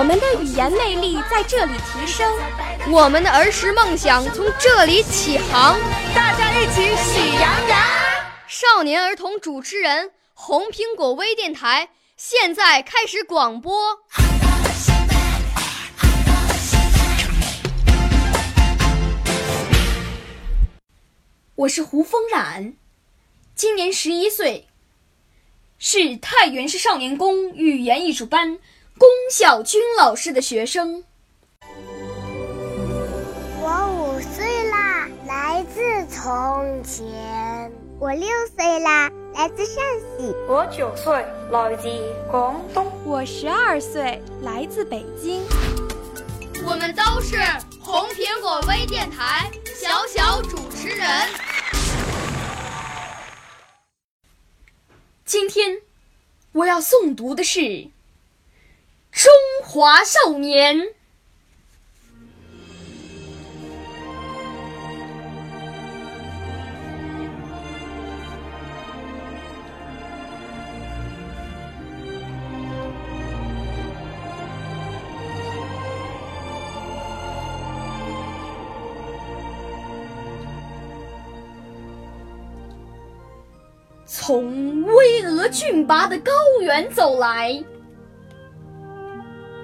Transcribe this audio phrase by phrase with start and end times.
[0.00, 2.26] 我们的语言魅力在这里提升，
[2.90, 5.78] 我们的儿时梦想从这里起航。
[6.14, 7.78] 大家一起喜羊羊。
[8.48, 13.98] 少年儿童主持人，红苹果微电台现在开始广播。
[21.56, 22.72] 我是胡风冉，
[23.54, 24.66] 今年十一岁，
[25.78, 28.58] 是太原市少年宫语言艺术班
[29.00, 31.02] 龚小军老师的学生。
[33.62, 35.80] 我五岁啦，来自
[36.14, 37.72] 从前。
[37.98, 39.82] 我六岁啦，来自陕
[40.18, 40.34] 西。
[40.46, 41.14] 我九岁，
[41.50, 41.88] 来自
[42.30, 42.92] 广东。
[43.06, 45.46] 我十二岁，来自北京。
[46.66, 47.38] 我们都是
[47.80, 51.08] 红苹果微电台小小主持人。
[55.24, 55.78] 今天
[56.52, 57.60] 我要诵读的是
[59.22, 59.30] 《中
[59.62, 60.78] 华少年》。
[84.06, 86.32] 从巍峨峻拔的高
[86.62, 87.62] 原走来，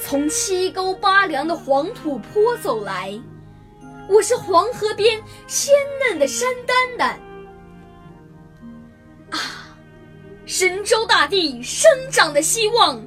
[0.00, 3.12] 从七沟八梁的黄土坡走来，
[4.08, 7.20] 我是黄河边鲜嫩的山丹丹。
[9.30, 9.76] 啊，
[10.46, 13.02] 神州大地生长的希望，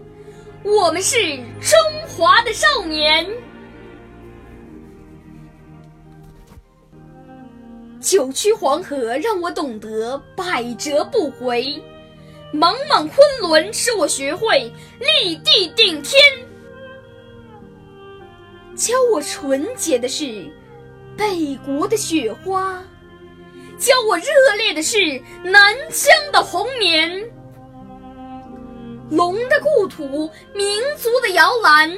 [0.63, 3.25] 我们是中华的少年。
[8.01, 11.81] 九曲黄河让我懂得百折不回。
[12.53, 16.21] 茫茫昆仑使我学会立地顶天，
[18.81, 20.51] 教我纯洁的是
[21.15, 22.83] 北国的雪花，
[23.77, 24.25] 教我热
[24.57, 27.23] 烈的是南疆的红棉。
[29.11, 31.95] 龙的故土，民族的摇篮，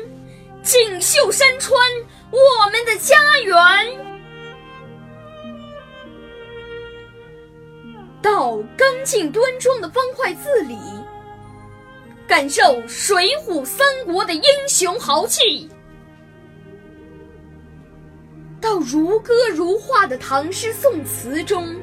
[0.62, 1.74] 锦绣山川，
[2.32, 3.16] 我们的家
[3.46, 3.58] 园。
[8.22, 10.78] 到刚劲端庄的方块字里，
[12.28, 15.70] 感受水浒三国的英雄豪气；
[18.64, 21.76] 到如歌如画的唐诗宋词中，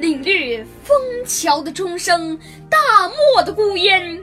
[0.00, 2.36] 领略枫桥的钟声、
[2.68, 2.76] 大
[3.08, 4.18] 漠的孤烟；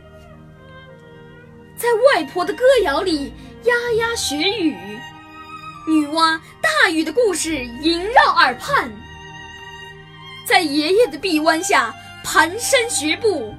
[1.78, 3.31] 在外婆的歌谣里，
[3.64, 4.75] 丫丫学语，
[5.88, 8.92] 女娲大禹的故事萦绕耳畔。
[10.46, 13.56] 在爷爷的臂弯下蹒跚学步，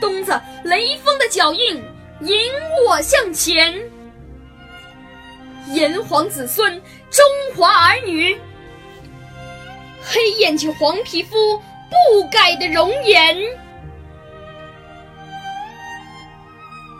[0.00, 0.32] 东子
[0.64, 1.80] 雷锋的脚印
[2.22, 2.36] 引
[2.84, 3.80] 我向前。
[5.72, 7.22] 炎黄子孙，中
[7.54, 8.40] 华儿女，
[10.02, 13.36] 黑眼睛黄皮肤，不改的容颜。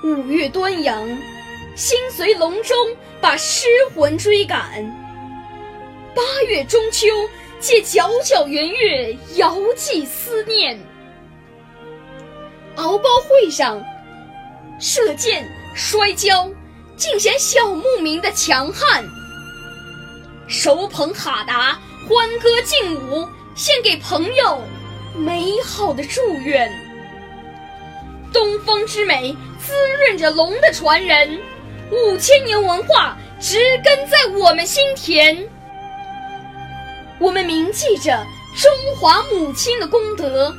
[0.05, 1.09] 五月端阳，
[1.75, 2.77] 心随龙钟，
[3.22, 4.84] 把诗魂追赶。
[6.15, 7.09] 八月中秋。
[7.63, 10.77] 借皎皎圆月，遥寄思念。
[12.75, 13.81] 敖包会上，
[14.81, 16.51] 射箭、摔跤，
[16.97, 19.04] 尽显小牧民的强悍。
[20.53, 24.60] 手捧哈达，欢歌劲舞，献给朋友
[25.16, 26.71] 美好的祝愿。
[28.34, 31.41] 东方之美，滋润着龙的传人，
[31.91, 35.49] 五千年文化植根在我们心田。
[37.19, 38.22] 我们铭记着
[38.55, 40.55] 中华母亲的功德，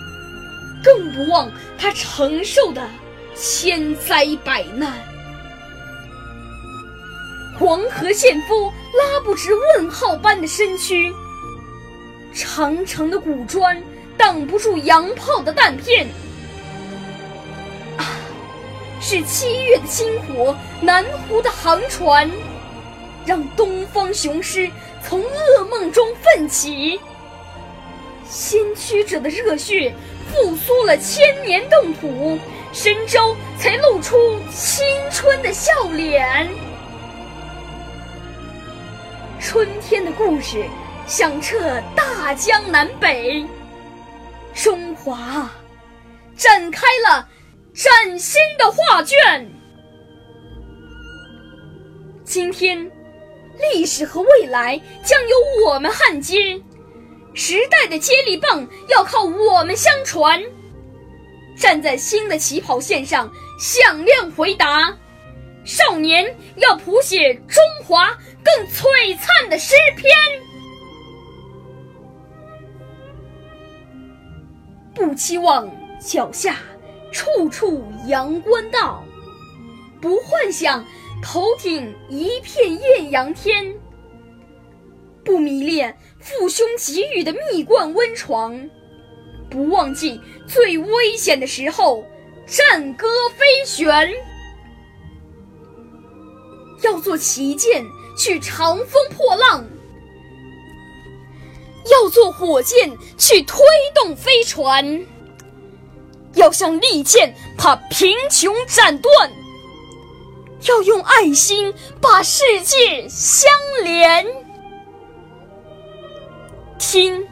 [0.84, 2.82] 更不忘她承受的
[3.36, 4.92] 千灾百难。
[7.60, 11.14] 黄河纤夫拉不直问号般的身躯，
[12.34, 13.82] 长长的古砖
[14.18, 16.08] 挡不住洋炮的弹片。
[17.98, 18.18] 啊，
[19.00, 22.30] 是七月的星火，南湖的航船，
[23.24, 24.70] 让东方雄狮
[25.04, 27.00] 从噩梦中奋起。
[28.28, 29.94] 先驱者的热血
[30.32, 32.40] 复苏了千年冻土，
[32.74, 34.18] 神州才露出
[34.52, 36.50] 青春的笑脸。
[39.54, 40.66] 春天的故事
[41.06, 43.46] 响彻大江南北，
[44.56, 45.48] 中华
[46.36, 47.30] 展开了
[47.72, 49.48] 崭新的画卷。
[52.24, 52.92] 今天，
[53.72, 56.60] 历史和未来将由我们焊接。
[57.36, 60.42] 时代的接力棒要靠我们相传，
[61.56, 64.98] 站在新的起跑线上，响亮回答。
[65.64, 70.12] 少年要谱写中华更璀璨的诗篇，
[74.94, 75.70] 不期望
[76.00, 76.58] 脚下
[77.12, 79.04] 处处阳关道，
[80.02, 80.86] 不幻想
[81.22, 83.74] 头顶一片艳阳天，
[85.24, 85.96] 不迷恋。
[86.20, 88.70] 父兄给予的蜜罐温床，
[89.50, 92.02] 不忘记最危险的时候
[92.46, 94.10] 战歌飞旋。
[96.84, 97.86] 要做旗舰
[98.18, 99.66] 去长风破浪，
[101.90, 103.60] 要做火箭去推
[103.96, 105.06] 动飞船，
[106.36, 109.32] 要像利剑把贫穷斩断，
[110.68, 113.52] 要用爱心把世界相
[113.84, 114.26] 连。
[116.78, 117.26] 听，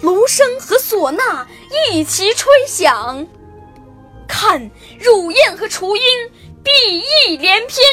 [0.00, 1.46] 芦笙和唢呐
[1.90, 3.26] 一齐吹响；
[4.28, 4.70] 看，
[5.00, 6.02] 乳燕和雏鹰
[6.62, 6.70] 比
[7.30, 7.84] 翼连翩。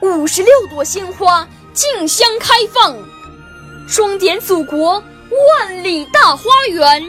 [0.00, 2.96] 五十六朵鲜花竞相开放，
[3.88, 5.02] 装点祖国
[5.60, 7.04] 万里大花园。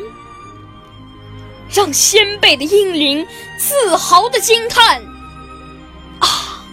[1.69, 5.01] 让先辈的英灵自豪的惊叹：
[6.19, 6.63] 啊，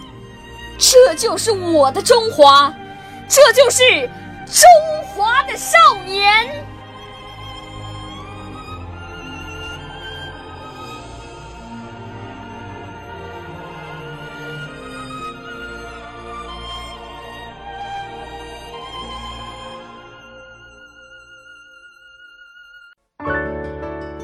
[0.79, 2.73] 这就是我的中华，
[3.29, 4.09] 这就是
[4.47, 4.65] 中。
[5.17, 6.64] 华的少年。